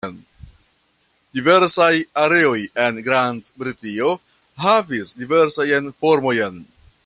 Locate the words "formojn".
6.01-6.61